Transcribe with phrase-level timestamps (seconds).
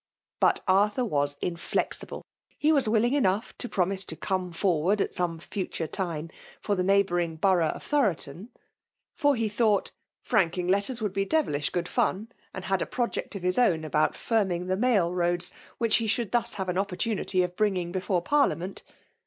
[0.39, 2.23] But Arthur was inflexible:
[2.57, 6.31] he was willing enough to pro ■ mise to'' come forward/' at some future time,
[6.59, 8.49] for the neighbouring borough of Thoroton,
[9.13, 9.91] for he thought''
[10.31, 14.15] franking letters would be devilish good fun, and had a project of his own about
[14.15, 18.49] farming the mail roads, which he should thus have an opportunity of bringing before Par
[18.49, 18.81] liament.